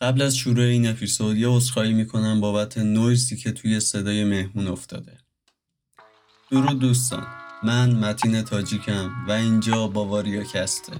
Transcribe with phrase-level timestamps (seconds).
[0.00, 5.18] قبل از شروع این اپیزود یه عذرخواهی می‌کنم بابت نویزی که توی صدای مهمون افتاده.
[6.50, 7.26] درود دوستان
[7.62, 10.92] من متین تاجیکم و اینجا باواریا کسته.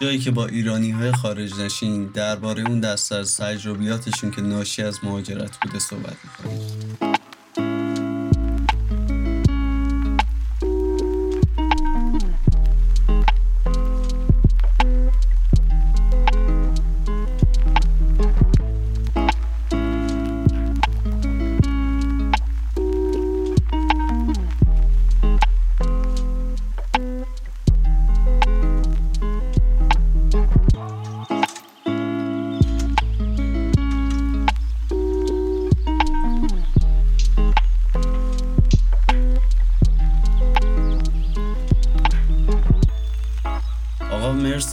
[0.00, 4.98] جایی که با ایرانی های خارج نشین درباره اون دست از تجربیاتشون که ناشی از
[5.02, 7.05] مهاجرت بوده صحبت می‌کنیم.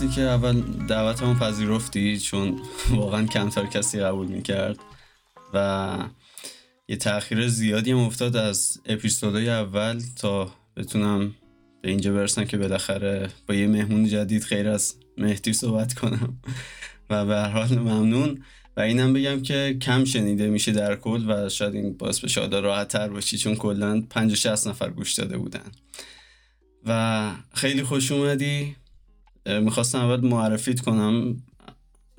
[0.08, 4.78] که اول دعوتمون پذیرفتی چون واقعا کمتر کسی قبول می‌کرد
[5.54, 5.98] و
[6.88, 11.36] یه تاخیر زیادی هم افتاد از اپیزودهای اول تا بتونم
[11.82, 16.38] به اینجا برسم که بالاخره با یه مهمون جدید خیر از مهدی صحبت کنم.
[17.10, 18.44] و به هر حال ممنون.
[18.78, 22.60] و اینم بگم که کم شنیده میشه در کل و شاید این باعث به شاده
[22.60, 25.72] راحت تر باشی چون کلا 50 نفر گوش داده بودن.
[26.86, 28.76] و خیلی خوش اومدی.
[29.46, 31.44] می‌خواستم اول معرفیت کنم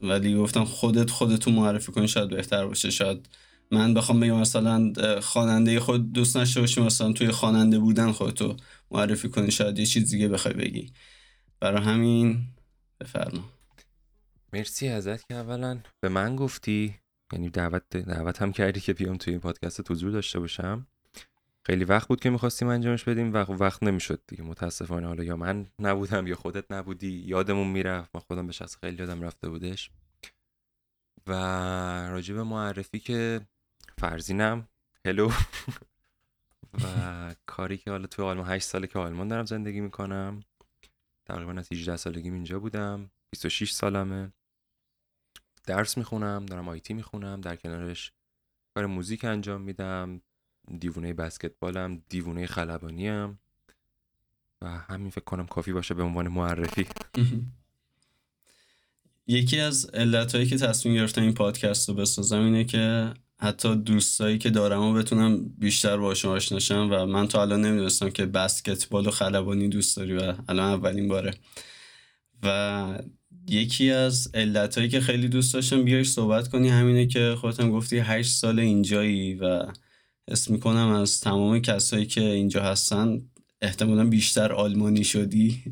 [0.03, 2.91] ولی گفتم خودت خودتو معرفی کنی شاید بهتر باشه.
[2.91, 3.29] شاید
[3.71, 8.57] من بخوام بگم مثلا خواننده خود دوست نشته باشی مثلا توی خواننده بودن خودتو
[8.91, 10.93] معرفی کنی شاید یه چیز دیگه بخوای بگی.
[11.61, 12.41] برای همین
[13.01, 13.45] بفرما.
[14.53, 16.95] مرسی ازت که اولا به من گفتی
[17.33, 20.87] یعنی دعوت دعوت هم کردی که بیام توی این پادکست حضور داشته باشم.
[21.67, 24.43] خیلی وقت بود که می‌خواستیم انجامش بدیم و وقت نمی‌شد دیگه.
[24.43, 28.11] متاسفانه حالا یا من نبودم یا خودت نبودی یادمون می‌رفت.
[28.15, 29.91] ما خودم به شخص خیلی یادم رفته بودش.
[31.27, 31.33] و
[32.09, 33.41] راجع به معرفی که
[33.99, 34.69] فرزینم
[35.07, 35.31] هلو.
[36.85, 40.41] و کاری که حالا تو آلمان 8 ساله که آلمان دارم زندگی می‌کنم.
[41.27, 43.11] تقریبا از 18 سالگی اینجا بودم.
[43.31, 44.33] 26 سالمه.
[45.67, 48.13] درس می‌خونم دارم آیتی می‌خونم در کنارش
[48.75, 50.21] کار موزیک انجام میدم.
[50.79, 53.39] دیوونه بسکتبالم دیوونه خلبانیم
[54.63, 56.87] و همین فکر کنم کافی باشه به عنوان معرفی.
[59.27, 64.51] یکی از علتهایی که تصمیم گرفتم این پادکست رو بسازم اینه که حتی دوستایی که
[64.51, 69.69] دارم و بتونم بیشتر باشون آشناشم و من تا الان نمی‌دونستم که بسکتبال و خلبانی
[69.69, 71.35] دوست داری و الان اولین باره.
[72.43, 72.99] و
[73.49, 78.33] یکی از علتهایی که خیلی دوست داشتم بیایش صحبت کنی همینه که خودتم گفتی هشت
[78.33, 79.67] سال اینجایی و
[80.29, 83.23] اسم می‌کنم از تمام کسایی که اینجا هستن
[83.63, 85.63] احتمالا بیشتر آلمانی شدی.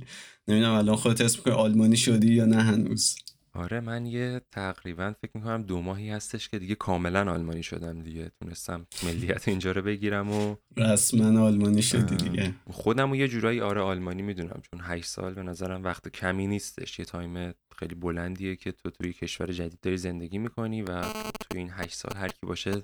[0.49, 3.17] نمی‌دونم الان خودت اسم می‌کنی آلمانی شدی یا نه هنوز؟
[3.55, 8.31] آره من یه تقریبا فکر می‌کنم دو ماهی هستش که دیگه کاملا آلمانی شدم دیگه.
[8.41, 12.55] تونستم ملیت اینجا رو بگیرم و رسما آلمانی شدی دیگه.
[12.71, 16.99] خودم و یه جورایی آره آلمانی می‌دونم چون 8 سال به نظرم وقت کمی نیستش.
[16.99, 21.03] یه تایم خیلی بلندیه که تو توی کشور جدید داری زندگی می‌کنی و
[21.51, 22.83] توی این 8 سال هر کی باشه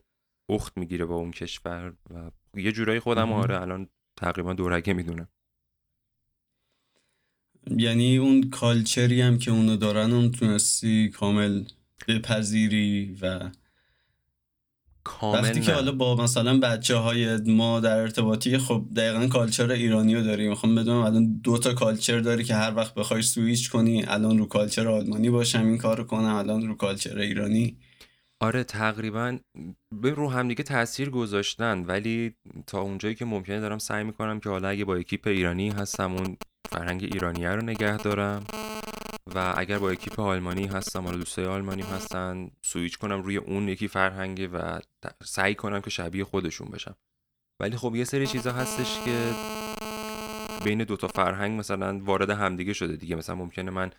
[0.48, 5.28] اخت می‌گیره با اون کشور و یه جورایی خودم آره الان تقریبا دورگه می‌دونم.
[7.76, 11.64] یعنی اون culture ی هم که اونو دارن اون تونستی کامل
[12.08, 13.50] بپذیری و
[15.04, 20.14] کامل وقتی که حالا با مثلا بچه های ما در ارتباطی خب دقیقا culture ایرانی
[20.14, 24.04] رو داری می‌خوام بدونم الان دو تا culture داری که هر وقت بخوای سویچ کنی
[24.04, 27.76] الان رو culture آلمانی باشم این کارو کنم الان رو culture ایرانی.
[28.40, 29.38] آره تقریبا
[30.02, 34.48] به رو هم دیگه تاثیر گذاشتن ولی تا اونجایی که ممکنه دارم سعی می‌کنم که
[34.48, 36.36] حالا اگه با اکیپ ایرانی هستم اون
[36.70, 38.44] فرهنگ ایرانیه رو نگه دارم
[39.34, 43.88] و اگر با اکیپ آلمانی هستم حالا دوستای آلمانی هستن سویچ کنم روی اون یکی
[43.88, 44.80] فرهنگه و
[45.24, 46.96] سعی کنم که شبیه خودشون بشم.
[47.60, 49.30] ولی خب یه سری چیزا هستش که
[50.64, 53.16] بین دوتا فرهنگ مثلا وارد همدیگه شده دیگه.
[53.16, 53.90] مثلا ممکنه من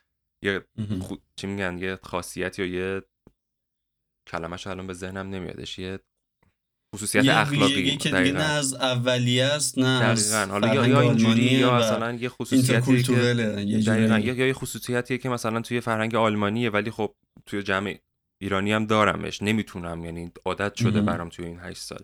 [0.43, 0.65] یه
[1.35, 3.01] چی میگن یه خاصیت یا یه
[4.29, 5.79] کلمش الان به ذهنم نمیادش.
[5.79, 5.99] یه
[6.95, 10.45] خصوصیت اخلاقی که دیگه نه از اولیه است نه دقیقاً.
[10.51, 13.13] حالا یا, یا اینجوری یا مثلا یه خصوصیتی که
[13.87, 14.19] دقیقاً.
[14.19, 17.15] یا یه خصوصیتیه که مثلا توی فرهنگ آلمانیه ولی خب
[17.45, 17.97] توی جمع
[18.41, 19.41] ایرانی هم دارمش.
[19.41, 21.99] نمی‌تونم یعنی عادت شده برام توی این 8 سال.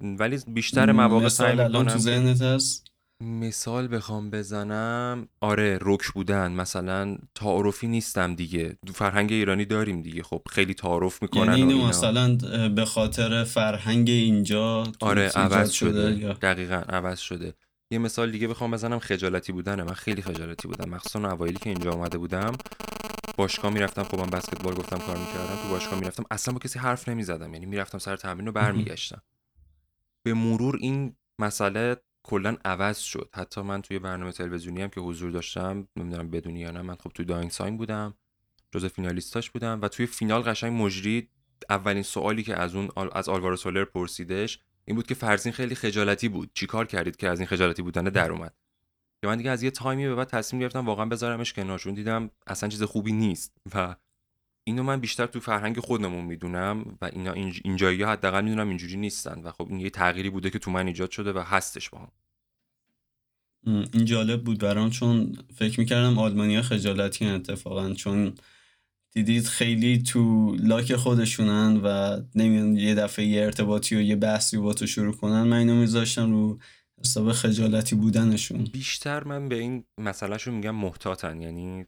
[0.00, 2.85] ولی بیشتر مواقع سعی می‌کنم تو ذهنت هست؟
[3.22, 5.28] مثال بخوام بزنم.
[5.40, 6.52] آره رک بودن.
[6.52, 8.76] مثلا تعارفی نیستم دیگه.
[8.86, 10.22] دو فرهنگ ایرانی داریم دیگه.
[10.22, 12.36] خب خیلی تعارف می‌کنن یعنی اینو مثلا
[12.68, 16.32] به خاطر فرهنگ اینجا آره عوض شده, شده.
[16.32, 17.54] دقیقا عوض شده.
[17.90, 18.98] یه مثال دیگه بخوام بزنم.
[18.98, 19.82] خجالتی بودنه.
[19.82, 20.90] من خیلی خجالتی بودم.
[20.90, 22.52] مخصوصا اوایلی که اینجا آمده بودم
[23.36, 24.02] باشگاه می‌رفتم.
[24.02, 25.62] خب من بسکتبال گفتم کار می‌کردم.
[25.62, 26.24] تو باشگاه می‌رفتم.
[26.30, 27.54] اصلا با کسی حرف نمی‌زدم.
[27.54, 29.22] یعنی می‌رفتم سر تمرین و برمیگشتم.
[30.26, 33.30] به مرور این مسئله کلا عوض شد.
[33.34, 37.10] حتی من توی برنامه تلویزیونی هم که حضور داشتم نمی‌دونم بدونی یا نه من خب
[37.14, 38.14] توی داینگ ساین بودم
[38.70, 41.28] جز فینالیستاش بودم و توی فینال قشنگ مجری
[41.70, 46.28] اولین سوالی که از اون از آلوارو سولر پرسیدش این بود که فرزین خیلی خجالتی
[46.28, 46.50] بود.
[46.54, 48.54] چیکار کردید که از این خجالتی بودن در اومد؟
[49.20, 52.30] که من دیگه از یه تایمی به بعد تصمیم گرفتم واقعا بذارمش کنار چون دیدم
[52.46, 53.96] اصلا چیز خوبی نیست و
[54.68, 59.40] اینو من بیشتر تو فرهنگ خودمون می‌دونم و اینا اینجایی ها حداقل می‌دونم اینجوری نیستن
[59.40, 62.12] و خب این یه تغییری بوده که تو من ایجاد شده و هستش با هم.
[63.66, 68.34] این جالب بود برام چون فکر می‌کردم آلمانیا خجالتی اتفاقا چون
[69.12, 74.74] دیدید خیلی تو لاک خودشونن و نمیان یه دفعه یه ارتباطی و یه بحثی با
[74.74, 76.58] تو شروع کنن من اینو میذاشتم رو
[77.04, 81.86] حساب خجالتی بودنشون بیشتر من به این مسئلهشون میگم محتاطن یعنی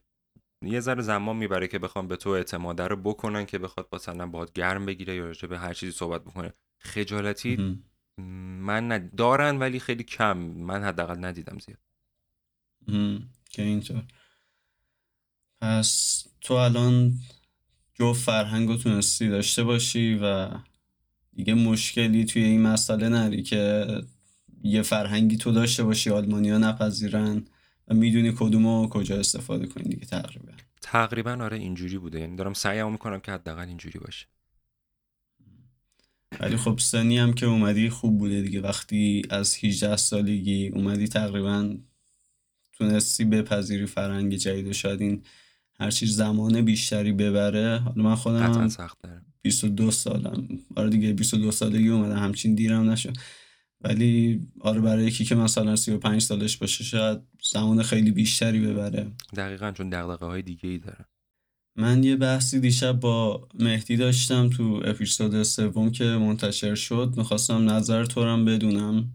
[0.61, 4.53] یه ذره زمان می‌بره که بخوام به تو اعتماده رو بکنن که بخواد مثلا باهات
[4.53, 6.53] گرم بگیره یا راجع به هر چیزی صحبت بکنه.
[6.79, 7.79] خجالتی
[8.17, 9.15] من ند...
[9.15, 10.37] دارن ولی خیلی کم.
[10.37, 11.79] من حداقل ندیدم زیاد.
[13.49, 14.03] که اینطور
[15.61, 17.13] پس تو الان
[17.93, 20.49] جو فرهنگ تونستی داشته باشی و
[21.33, 23.85] دیگه مشکلی توی این مسئله نری که
[24.63, 27.45] یه فرهنگی تو داشته باشی آلمانیا نپذیرن.
[27.89, 30.51] و می‌دونی کدوم و کجا استفاده کنی دیگه تقریبا.
[30.81, 32.19] تقریبا آره اینجوری بوده.
[32.19, 34.25] یعنی دارم سعیم می‌کنم که حداقل اینجوری باشه.
[36.39, 38.61] ولی خب سنی هم که اومدی خوب بوده دیگه.
[38.61, 41.77] وقتی از 18 سالگی اومدی تقریبا
[42.73, 45.23] تونستی بپذیری فرهنگ جدید و شاید این
[45.79, 47.77] هر چیز زمان بیشتری ببره.
[47.77, 48.97] حالا من خودم سخت
[49.41, 50.47] 22 سالم.
[50.75, 53.13] آره دیگه 22 سالگی اومده همچین دیرم نشد.
[53.81, 57.19] ولی آره برای یکی که مثلا 35 سالش باشه شاید
[57.53, 59.07] زمان خیلی بیشتری ببره.
[59.35, 61.05] دقیقا چون دقدقه های دیگه ای داره.
[61.75, 67.13] من یه بحثی دیشب با مهدی داشتم تو اپیزود سوم که منتشر شد.
[67.17, 69.09] می‌خواستم نظر تو هم بدونم.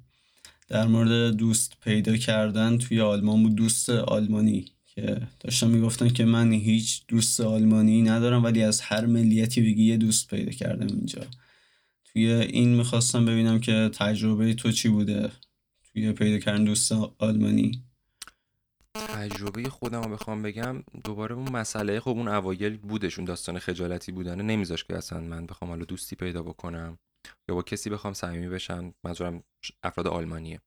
[0.69, 3.55] در مورد دوست پیدا کردن توی آلمان بود.
[3.55, 9.61] دوست آلمانی که داشتم می‌گفتن که من هیچ دوست آلمانی ندارم ولی از هر ملیتی
[9.61, 11.23] بگی یه دوست پیدا کردم اینجا.
[12.15, 15.33] توی این می‌خواستم ببینم که تجربه تو چی بوده
[15.93, 17.85] توی پیدا کردن دوست آلمانی.
[18.95, 24.43] تجربه خودم رو بخوام بگم دوباره اون مسئله خب اون اوایل بودشون داستان خجالتی بودنه
[24.43, 26.99] نمیذاش که اصلا من بخوام حالا دوستی پیدا بکنم
[27.49, 29.43] یا با کسی بخوام صمیمی بشن منظورم
[29.83, 30.61] افراد آلمانیه.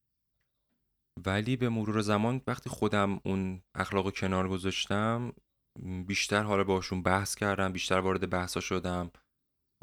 [1.26, 5.32] ولی به مرور زمان وقتی خودم اون اخلاق کنار گذاشتم
[6.06, 9.10] بیشتر حالا باشون بحث کردم بیشتر وارد بحثا شدم.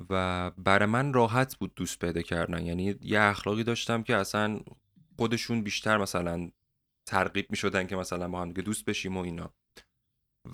[0.09, 2.65] و برای من راحت بود دوست پیدا کردن.
[2.65, 4.59] یعنی یه اخلاقی داشتم که اصلا
[5.17, 6.49] خودشون بیشتر مثلا
[7.09, 9.53] ترغیب می شدن که مثلا با هم دیگه دوست بشیم و اینا.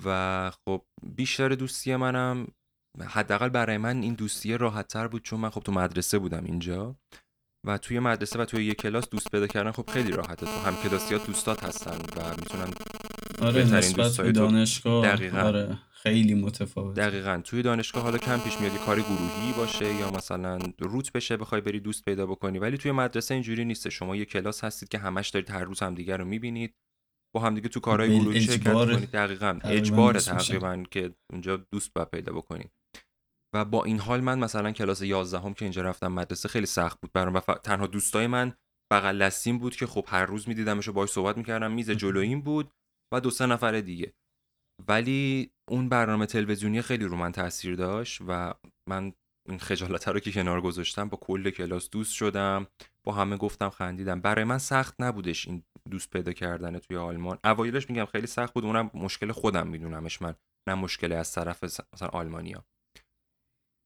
[0.06, 2.48] و خب بیشتر دوستی منم
[3.00, 6.96] حداقل برای من این دوستی راحت تر بود چون من خب تو مدرسه بودم اینجا
[7.68, 10.46] و توی مدرسه و توی یک کلاس دوست پیدا کردن خب خیلی راحته.
[10.46, 12.74] تو هم کلاسیات دوستات هستن و می‌تونن
[13.42, 15.42] آره نسبت دانشگاه دقیقا.
[15.42, 15.78] آره.
[16.04, 17.42] خیلی متفاوت دقیقا.
[17.44, 21.80] توی دانشگاه حالا کم پیش میاد کاری گروهی باشه یا مثلا روت بشه بخوای بری
[21.80, 22.60] دوست پیدا بکنی.
[22.60, 23.90] ولی توی مدرسه اینجوری نیست.
[23.90, 26.76] شما یه کلاس هستید که همش دارید هر روز همدیگه رو می‌بینید.
[27.36, 29.60] با همدیگه تو کارهای گروهی شرکت کنید دقیقا.
[29.64, 32.72] اجبار تقریبا که اونجا دوست با پیدا بکنید.
[33.56, 37.02] و با این حال من مثلا کلاس 11 هم که اینجا رفتم مدرسه خیلی سخت
[37.02, 38.54] بود برام و تنها دوستای من
[38.92, 41.72] بغل دستیم بود که خب هر روز میدیدمش و باهاش صحبت می‌کردم.
[41.72, 42.72] میز جلویم بود
[43.14, 44.14] و دو سه نفر دیگه.
[44.88, 48.54] ولی اون برنامه تلویزیونی خیلی رو من تاثیر داشت و
[48.90, 49.14] من
[49.50, 52.68] این خجالت رو که کنار گذاشتم با کل کلاس دوست شدم
[53.04, 54.22] با همه گفتم خندیدم.
[54.22, 57.40] برای من سخت نبودش این دوست پیدا کردن توی آلمان.
[57.44, 60.36] اوایلش میگم خیلی سخت بود اونم مشکل خودم میدونمش من
[60.68, 62.66] نه مشکل از طرف مثلا آلمانیا.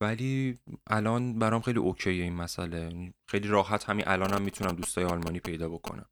[0.01, 3.13] ولی الان برام خیلی اوکیه این مسئله.
[3.29, 6.09] خیلی راحت همین الانم هم می‌تونم دوستای آلمانی پیدا بکنم.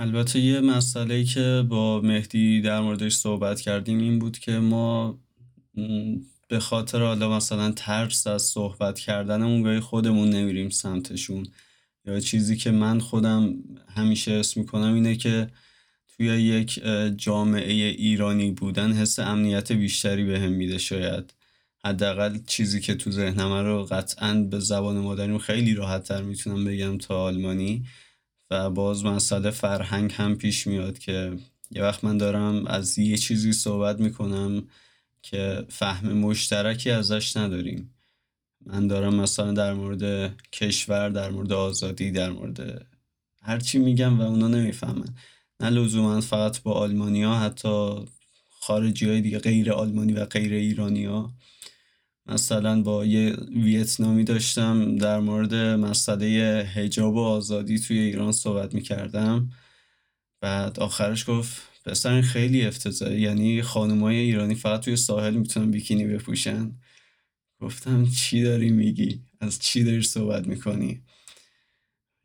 [0.00, 5.18] البته یه مسئله که با مهدی در موردش صحبت کردیم این بود که ما
[6.48, 11.46] به خاطر حالا مثلا ترس از صحبت کردنمون گاهی خودمون نمیریم سمتشون.
[12.06, 13.54] یا چیزی که من خودم
[13.96, 15.50] همیشه اسم می‌کنم اینه که
[16.16, 16.80] توی یک
[17.16, 21.34] جامعه ایرانی بودن حس امنیت بیشتری به هم میده شاید.
[21.84, 26.98] حداقل چیزی که تو ذهنم رو قطعا به زبان مادریم خیلی راحت تر می‌تونم بگم
[26.98, 27.84] تا آلمانی.
[28.50, 31.36] و باز مسئله فرهنگ هم پیش میاد که
[31.70, 34.62] یه وقت من دارم از یه چیزی صحبت می‌کنم
[35.22, 37.94] که فهم مشترکی ازش نداریم.
[38.66, 42.86] من دارم مثلا در مورد کشور در مورد آزادی در مورد
[43.42, 45.14] هرچی میگم و اونا نمی‌فهمن.
[45.60, 47.94] نه لزوما فقط با آلمانیا حتی
[48.48, 51.32] خارجی های دیگه غیر آلمانی و غیر ایرانی ها
[52.26, 56.26] مثلا با یه ویتنامی داشتم در مورد مسئله
[56.74, 59.50] هجاب و آزادی توی ایران صحبت می‌کردم.
[60.40, 66.72] بعد آخرش گفت پسر خیلی افتضاحی یعنی خانمای ایرانی فقط توی ساحل می‌تونن بیکینی بپوشن.
[67.60, 71.02] گفتم چی داری میگی؟ از چی داری صحبت می‌کنی؟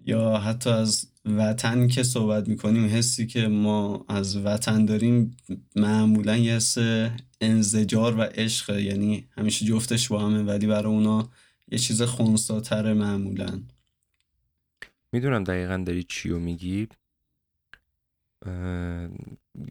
[0.06, 5.38] یا حتی از وطن که صحبت می‌کنیم حسی که ما از وطن داریم
[5.76, 6.78] معمولا یه حس
[7.42, 11.30] انزجار و عشق یعنی همیشه جفتش با همه ولی برای اونا
[11.72, 13.62] یه چیز خونساتره معمولا.
[15.12, 16.88] می‌دونم دقیقا داری چیو میگی.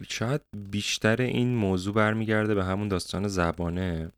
[0.09, 4.11] شاید بیشتر این موضوع برمیگرده به همون داستان زبانه.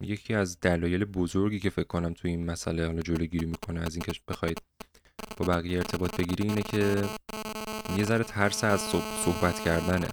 [0.00, 4.12] یکی از دلایل بزرگی که فکر کنم توی این مسئله حالا جلوگیری می‌کنه از اینکه
[4.28, 4.62] بخواید
[5.36, 7.04] با بقیه ارتباط بگیری اینه که
[7.96, 8.80] یه ذره ترس از
[9.24, 10.08] صحبت کردنه.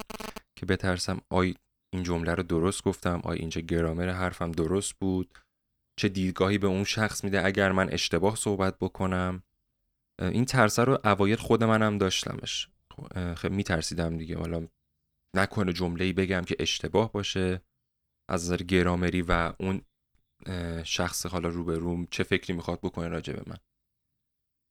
[0.55, 1.55] که بترسم آی
[1.93, 5.37] این جمله رو درست گفتم آی اینجا گرامر حرفم درست بود
[5.99, 9.43] چه دیدگاهی به اون شخص میده اگر من اشتباه صحبت بکنم.
[10.21, 12.69] این ترسه رو اوایل خود منم داشتمش.
[13.37, 14.37] خیلی میترسیدم دیگه.
[14.37, 14.67] حالا
[15.35, 17.61] نکنه جمله بگم که اشتباه باشه.
[18.29, 19.81] از نظر گرامری و اون
[20.83, 23.57] شخص حالا روبروم چه فکری می‌خواد بکنه راجع به من.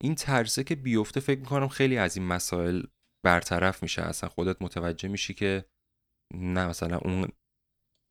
[0.03, 2.83] این ترسه که بیفته فکر می‌کنم خیلی از این مسائل
[3.25, 4.03] برطرف میشه.
[4.03, 5.65] اصلا خودت متوجه میشی که
[6.35, 7.29] نه مثلا اون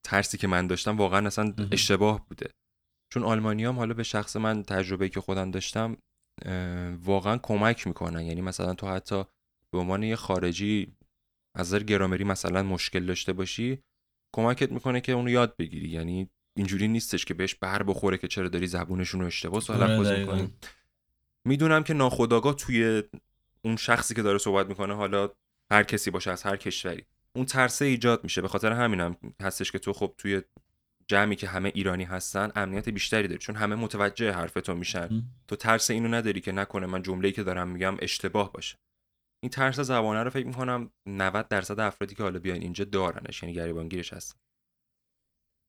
[0.06, 2.50] ترسی که من داشتم واقعا اصلا اشتباه بوده.
[3.14, 5.98] چون آلمانی هم حالا به شخص من تجربه که خودم داشتم
[7.04, 8.22] واقعا کمک می‌کنن.
[8.22, 9.24] یعنی مثلا تو حتی
[9.74, 10.96] به عنوان یه خارجی
[11.58, 13.80] از نظر گرامری مثلا مشکل داشته باشی
[14.36, 15.90] کمکت می‌کنه که اونو یاد بگیری.
[15.90, 20.20] یعنی اینجوری نیستش که بهش بر بخوره که چرا داری زبونشون رو اشتباه تلفظ آره،
[20.20, 20.54] می‌کنی.
[21.46, 23.04] می‌دونم که ناخداگاه توی
[23.62, 25.30] اون شخصی که داره صحبت می‌کنه حالا
[25.72, 28.42] هر کسی باشه از هر کشوری اون ترسه ایجاد میشه.
[28.42, 30.42] به خاطر همینم هم هستش که تو خب توی
[31.08, 33.40] جمعی که همه ایرانی هستن امنیت بیشتری داری.
[33.40, 37.44] چون همه متوجه حرف تو میشن تو ترس اینو نداری که نکنه من جمله‌ای که
[37.44, 38.78] دارم میگم اشتباه باشه.
[39.44, 43.44] این ترس زبانه رو فکر می‌کنم 90 درصد افرادی که حالا بیان اینجا دارنش.
[43.44, 44.40] یعنی گریبانگیرش هستن.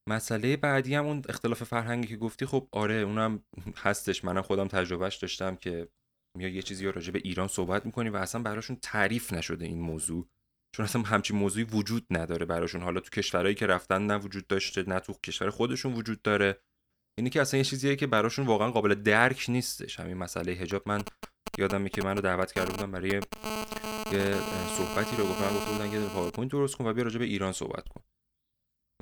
[0.08, 3.42] مسئله بعدی هم اون اختلاف فرهنگی که گفتی خب آره اونم
[3.76, 4.24] هستش.
[4.24, 5.88] منم خودم تجربهش داشتم که
[6.38, 10.28] میاد یه چیزی راجع به ایران صحبت می‌کنی و اصلا براشون تعریف نشده این موضوع.
[10.76, 12.82] چون اصلا همچین موضوعی وجود نداره براشون.
[12.82, 16.60] حالا تو کشورهایی که رفتن نه وجود داشته نه تو کشور خودشون وجود داره.
[17.18, 20.00] اینی که اصلا یه چیزیه که براشون واقعا قابل درک نیستش.
[20.00, 20.82] همین مسئله حجاب.
[20.86, 21.02] من
[21.58, 23.20] یادمه که منو دعوت کرده بودم برای یه
[24.76, 27.88] صحبتی رو گفتم گفته بودن که پاورپوینت درست کن و بیا راجع به ایران صحبت
[27.88, 28.02] کن.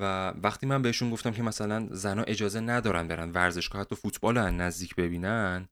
[0.01, 4.51] و وقتی من بهشون گفتم که مثلا زنا اجازه ندارن برن ورزشگاه حتی فوتبال رو
[4.51, 5.69] نزدیک ببینن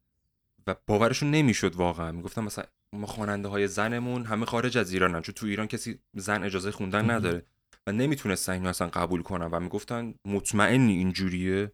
[0.67, 2.13] و باورشون نمی‌شد واقعا.
[2.13, 2.65] می‌گفتم مثلا
[2.95, 7.11] ما خواننده های زنمون همه خارج از ایرانن چون تو ایران کسی زن اجازه خوندن
[7.11, 7.47] نداره
[7.87, 11.73] و نمی‌تونستن اینو اصلا قبول کنن و می‌گفتن مطمئنی اینجوریه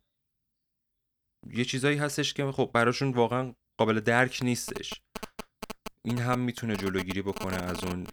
[1.53, 5.03] یه چیزایی هستش که خب براشون واقعا قابل درک نیستش.
[6.05, 8.07] این هم می‌تونه جلوگیری بکنه از اون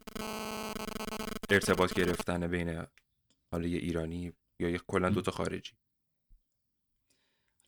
[1.49, 2.85] ارتباط گرفتن بین
[3.51, 5.71] حالا یه ایرانی یا یه کلا دوتا خارجی.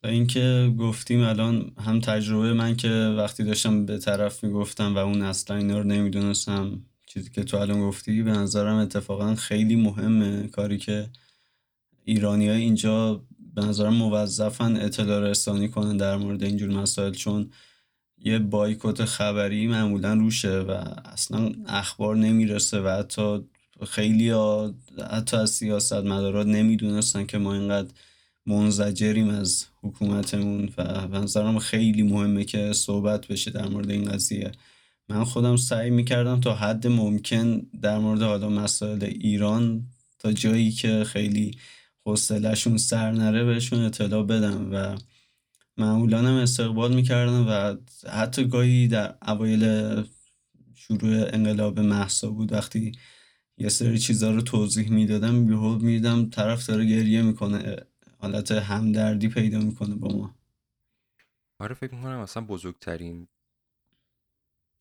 [0.03, 5.57] اینکه گفتیم الان هم تجربه من که وقتی داشتم به طرف می‌گفتم و اون اصلا
[5.57, 10.47] اینا رو نمی‌دونستم چیزی که تو الان گفتی به نظرم اتفاقا خیلی مهمه.
[10.47, 11.09] کاری که
[12.03, 13.23] ایرانی های اینجا
[13.55, 17.51] به نظرم موظفن اطلاع رسانی کنن در مورد اینجور مسائل چون
[18.17, 20.71] یه بایکوت خبری معمولا روشه و
[21.05, 23.45] اصلا اخبار نمی‌رسه و حتی
[23.85, 24.31] خیلی
[25.11, 27.89] حتی از سیاست مدارات نمی‌دونستن که ما اینقدر
[28.45, 34.51] منزجریم از حکومتمون و به نظرم خیلی مهمه که صحبت بشه در مورد این قضیه.
[35.09, 39.83] من خودم سعی می‌کردم تا حد ممکن در مورد حالا مسائل ایران
[40.19, 41.57] تا جایی که خیلی
[42.05, 44.97] حوصلهشون سر نره بهشون اطلاع بدم و
[45.77, 47.75] معمولا هم استقبال می‌کردم و
[48.09, 49.63] حتی گاهی در اوایل
[50.75, 52.91] شروع انقلاب محسا بود وقتی
[53.57, 57.75] یه سری چیزا رو توضیح می‌دادم یهو میدم طرف داره گریه می‌کنه
[58.19, 60.35] حالت همدردی پیدا می‌کنه با ما.
[61.59, 63.27] آره فکر می‌کنم اصلا بزرگترین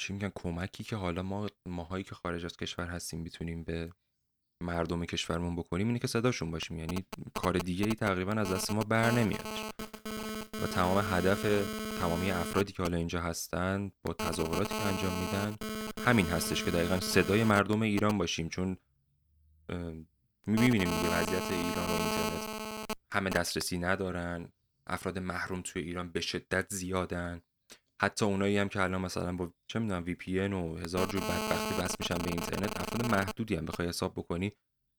[0.01, 3.93] چی میگن کمکی که حالا ما ماهایی که خارج از کشور هستیم می‌تونیم به
[4.63, 6.79] مردم کشورمون بکنیم اینه که صداشون باشیم.
[6.79, 7.05] یعنی
[7.35, 9.47] کار دیگه ای تقریبا از دست ما بر نمیاد.
[10.63, 11.43] و تمام هدف
[12.01, 15.57] تمامی افرادی که حالا اینجا هستن با تظاهراتی که انجام میدن
[16.07, 18.77] همین هستش که دقیقا صدای مردم ایران باشیم چون
[20.47, 24.53] می‌بینیم دیگه وضعیت ایران و اینترنت همه دسترسی ندارن
[24.87, 27.41] افراد محروم توی ایران به شدت زیادن.
[28.03, 31.83] حتی اونایی هم که الان مثلا با چه می‌دونم وی پی و هزار جور بدبختی
[31.83, 34.53] بس میشن به اینترنت افراد محدودی هم بخوای حساب بکنی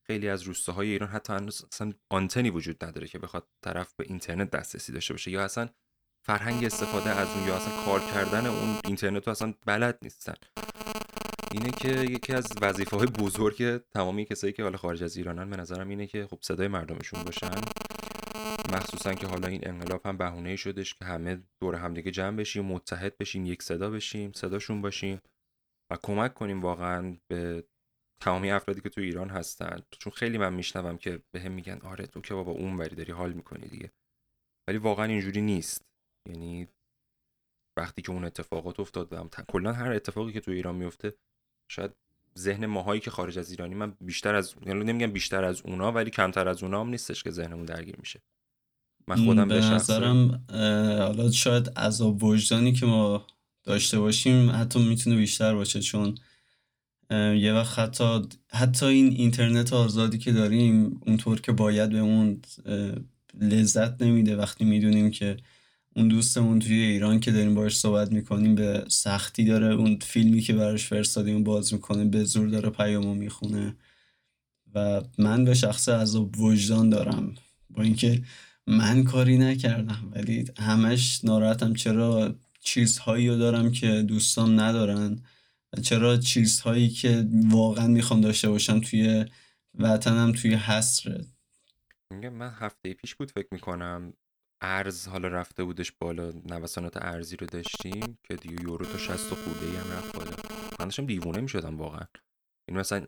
[0.08, 4.50] خیلی از روستاهای ایران حتی هنوز اصلا آنتنی وجود نداره که بخواد طرف به اینترنت
[4.50, 5.70] دسترسی داشته باشه یا اصلا
[6.26, 10.34] فرهنگ استفاده از اون یا اصلا کار کردن اون اینترنت رو اصلا بلد نیستن.
[11.52, 15.58] اینه که یکی از وظیفه های بزرگ تمامی کسایی که حالا خارج از ایرانن به
[15.58, 17.62] نظرم اینه که خب صدای مردمشون باشن.
[18.74, 23.18] مخصوصا که حالا این انقلاب هم بهونه شدش که همه دور همدیگه جمع بشیم متحد
[23.18, 25.22] بشیم یک صدا بشیم صداشون باشیم
[25.92, 27.64] و کمک کنیم واقعا به
[28.22, 29.80] تمامی افرادی که تو ایران هستن.
[29.92, 33.34] چون خیلی من میشنوم که به میگن آره تو که بابا اون وری داری حال
[33.34, 33.92] می‌کنی دیگه.
[34.68, 35.86] ولی واقعا اینجوری نیست.
[36.30, 36.68] یعنی
[37.78, 41.18] وقتی که اون اتفاقات افتاد و کلا هر اتفاقی که تو ایران میفته
[41.68, 41.92] شاید
[42.38, 46.10] ذهن ماهایی که خارج از ایرانی من بیشتر از یعنی نمیگم بیشتر از اونا ولی
[46.10, 48.22] کمتر از اونا هم نیستش که ذهنمون درگیر میشه.
[49.08, 50.44] من خودم به نظرم
[51.00, 53.28] حالا شاید عذاب وجدانی که ما
[53.64, 56.16] داشته باشیم حتی می‌تونه بیشتر باشه چون
[57.12, 58.22] یه وقت حتی
[58.52, 62.42] حتی این اینترنت آزادی که داریم اونطور که باید بهمون
[63.34, 64.36] لذت نمیده.
[64.36, 65.38] وقتی می‌دونیم که
[65.98, 69.74] اون دوستمون توی ایران که داریم باش صحبت می‌کنیم به سختی داره.
[69.76, 73.76] اون فیلمی که براش فرستادیم باز می‌کنه به زور داره پیامو می‌خونه.
[74.76, 77.36] و من به شخص عذاب وجدان دارم.
[77.70, 78.22] با اینکه
[78.68, 85.20] من کاری نکردم ولی همش ناراحتم چرا چیزهایی رو دارم که دوستان ندارن
[85.74, 89.26] و چرا چیزهایی که واقعا می‌خوام داشته باشم توی
[89.76, 91.26] وطنم توی حسره
[92.12, 94.14] من هفته پیش بود فکر می‌کنم
[94.62, 99.66] ارز حالا رفته بودش بالا نوسانات ارزی رو داشتیم که دیگه یورو تا 60 خورده
[99.66, 100.32] ای هم رفت بالا.
[100.80, 102.08] من داشتم دیوونه می‌شدم واقعا.
[102.70, 103.08] این مثلا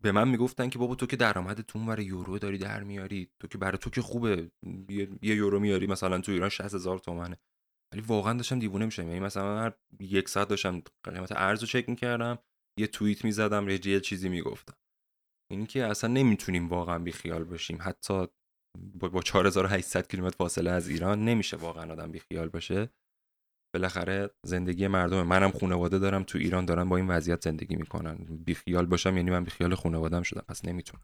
[0.00, 3.48] به من می‌گفتن که بابا تو که درآمدت اون برای یورو داری در میاری تو
[3.48, 4.50] که برای تو که خوبه
[4.88, 7.38] یه, یورو میاری مثلا تو ایران 60 هزار تومنه.
[7.92, 11.88] ولی واقعا داشتم دیوونه میشم یعنی مثلا هر یک ساعت داشتم قیمت ارز رو چک
[11.88, 12.38] می‌کردم
[12.78, 14.74] یه توییت می‌زدم یه چیزی می‌گفتم.
[15.50, 18.26] این که اصلا نمی‌تونیم واقعا بیخیال باشیم حتی
[19.00, 22.88] با 4800 کیلومتر فاصله از ایران نمیشه واقعا آدم بیخیال باشه.
[23.74, 28.14] بالاخره زندگی مردم منم خانواده دارم تو ایران دارن با این وضعیت زندگی می‌کنن.
[28.44, 30.44] بیخیال باشم یعنی من بیخیال خانوادم شدم.
[30.48, 31.02] پس نمی‌تونم.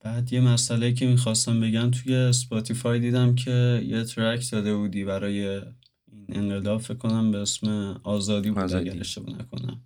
[0.00, 5.46] بعد یه مسئله که می‌خواستم بگم توی Spotify دیدم که یه track داده بودی برای
[5.46, 6.80] این انقلاب.
[6.80, 9.80] فکر کنم به اسم آزادی بود اگر اشتباه نکنم.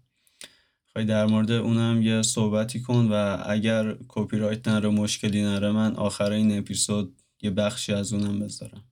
[1.04, 6.30] در مورد اونم یه صحبتی کن و اگر کپی رایت نره مشکلی نره من آخر
[6.30, 8.84] این اپیزود یه بخشی از اونم بذارم.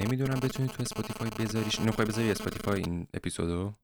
[0.00, 3.74] نمی‌دونم بتونی تو Spotify بذاریش اینو بذاری Spotify این اپیزودو؟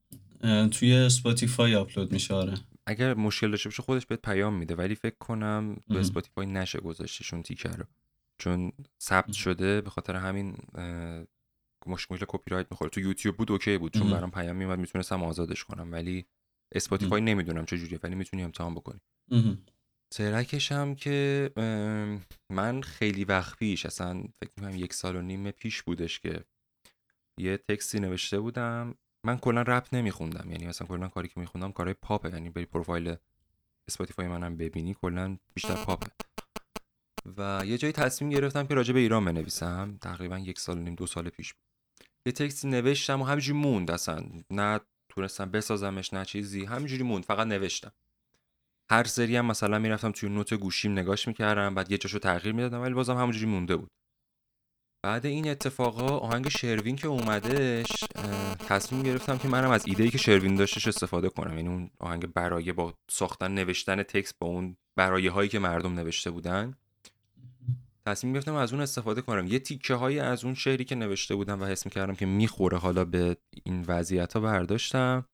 [0.71, 2.55] توی Spotify آپلود میشه آره.
[2.87, 7.43] اگر مشکل داشته باشه خودش بهت پیام میده ولی فکر کنم تو Spotify نشه گذاشتشون
[7.43, 7.85] تیکر رو.
[8.39, 10.57] چون ثبت شده به خاطر همین
[11.87, 12.91] مشکل کپی رایت می‌خوره.
[12.91, 13.93] تو یوتیوب بود okay بود.
[13.93, 15.93] چون برام پیام میومد می‌تونستم آزادش کنم.
[15.93, 16.27] ولی
[16.73, 19.01] Spotify نمی‌دونم چه جوریه ولی می‌تونی امتحان بکنی.
[20.15, 21.51] track ش هم که
[22.53, 26.45] من خیلی وقت پیش اصلا فکر می‌کنم یک سال و نیم پیش بودش که
[27.41, 28.95] یه text ی نوشته بودم.
[29.27, 33.17] من کلا رپ نمیخوندم یعنی مثلا کلا کاری که میخوندم کارهای پاپه یعنی بری پروفایل
[33.89, 36.11] Spotify منم ببینی کلا بیشتر پاپه.
[37.37, 39.99] و یه جایی تصمیم گرفتم که راجع به ایران بنویسم.
[40.01, 41.63] تقریبا یک سال و نیم دو سال پیش بود.
[42.27, 44.25] یه تکستی نوشتم و همینجوری موند اصلا.
[44.51, 47.93] نه تونستم بسازمش نه چیزی همینجوری موند فقط نوشتم.
[48.91, 52.81] هر سری هم مثلا می‌رفتم توی نوت گوشیم نگاش می‌کردم بعد یه جاشو تغییر می‌دادم
[52.81, 53.89] ولی بازم همونجوری مونده بود.
[55.05, 58.05] بعد این اتفاقا آهنگ شروین که اومدش
[58.59, 61.57] تصمیم گرفتم که منم از ایده ای که شروین داشتش استفاده کنم.
[61.57, 66.31] یعنی اون آهنگ برایه با ساختن نوشتن تکست با اون برایه هایی که مردم نوشته
[66.31, 66.77] بودن.
[68.07, 69.47] تصمیم گرفتم از اون استفاده کنم.
[69.47, 73.05] یه تیکه هایی از اون شعری که نوشته بودم و حس می‌کردم که می‌خوره حالا
[73.05, 75.27] به این وضعیت ها برداشتم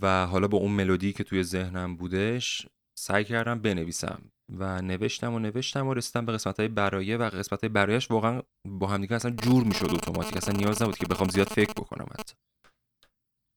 [0.00, 2.66] و حالا با اون ملودی که توی ذهنم بودش
[2.98, 7.60] سعی کردم بنویسم و نوشتم و نوشتم و رسیدم به قسمت های برایه و قسمت
[7.60, 11.28] های برایش واقعا با هم دیگه اصلا جور می‌شد اتوماتیک اصلا نیاز نبود که بخوام
[11.28, 12.34] زیاد فکر بکنم حتی.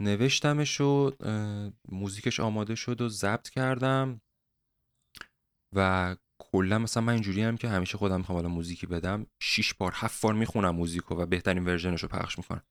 [0.02, 1.12] نوشتمش و
[1.91, 4.22] موزیکش آماده شد و ضبط کردم
[5.76, 9.91] و کلا مثلا من اینجوری هم که همیشه خودم می‌خوام حالا موزیکی بدم شیش بار
[9.95, 12.63] هفت بار می‌خونم موزیکو و بهترین ورژنش رو پخش می‌کنم.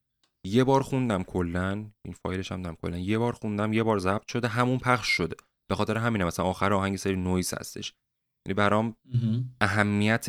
[0.47, 4.27] یه بار خوندم کلا این فایلش هم دارم کلا یه بار خوندم یه بار ضبط
[4.31, 5.37] شده همون پخش شده.
[5.71, 7.95] به خاطر همینه مثلا آخر آهنگ سری نویس هستش.
[8.47, 8.97] یعنی برام
[9.61, 10.27] اهمیت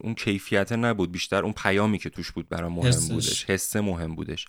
[0.00, 3.50] اون کیفیت نبود بیشتر اون پیامی که توش بود برام مهم بودش.
[3.50, 4.48] حس مهم بودش.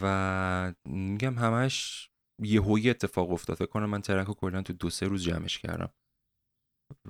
[0.00, 2.08] و میگم همش
[2.42, 3.56] یه هوی اتفاق افتاد.
[3.56, 5.92] فکر کنم من ترک کلا تو دو سه روز جمعش کردم.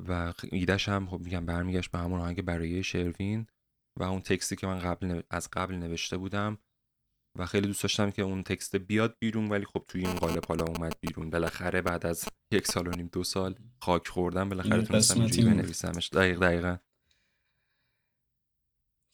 [0.09, 3.47] و ایدهش هم خب میگم برمیگشت به همون آهنگ برای شروین
[3.99, 6.59] و اون تکستی که من قبل از قبل نوشته بودم
[7.39, 10.65] و خیلی دوست داشتم که اون تکست بیاد بیرون ولی خب توی این قالب حالا
[10.65, 11.31] اومد بیرون.
[11.31, 14.49] بالاخره بعد از یک سال و نیم دو سال خاک خوردم.
[14.49, 15.49] بالاخره تونستم اینجوری.
[15.49, 16.09] بنویسمش.
[16.09, 16.77] دقیق دقیقا.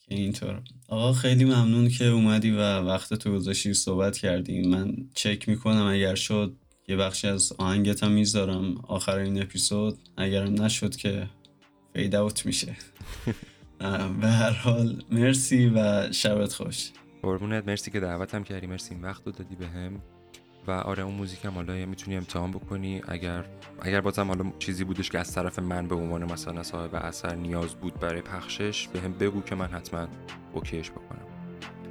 [0.07, 0.63] اینطور.
[0.87, 6.15] آقا خیلی ممنون که اومدی و وقت تو گذاشتی صحبت کردیم من چک می‌کنم اگر
[6.15, 6.62] شد.
[6.87, 8.75] یه بخشی از آهنگت هم می‌ذارم.
[8.87, 11.29] آخر این اپیزود اگرم نشد که
[11.93, 12.75] فید اوت میشه.
[14.21, 16.91] به هر حال مرسی و شبت خوش.
[17.21, 17.67] قربونت.
[17.67, 18.67] مرسی که دعوتم کردی.
[18.67, 20.01] مرسی این وقت رو دادی بهم
[20.67, 23.01] و آره اون موزیکم حالا می‌تونی امتحان بکنی.
[23.07, 23.45] اگر
[23.81, 27.75] اگر بازم حالا چیزی بودش که از طرف من به عنوان مثلا صاحب اثر نیاز
[27.75, 30.07] بود برای پخشش بهم بگو که من حتما
[30.53, 31.25] اوکیش بکنم.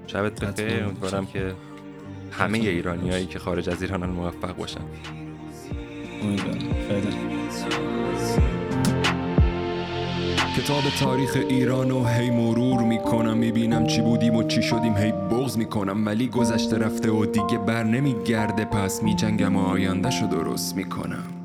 [0.07, 0.85] شبت بخیر.
[0.85, 1.55] امیدوارم که
[2.33, 4.81] همه ایرانیایی که خارج از ایرانن موفق باشن.
[10.57, 15.59] کتاب تاریخ ایران و هی مرور می‌کنم می‌بینم چی بودیم و چی شدیم هی بغز
[15.59, 16.07] می‌کنم.
[16.07, 21.42] ولی گذشته رفته و دیگه بر نمیگرده پس میجنگم و آیندهشو درست می‌کنم.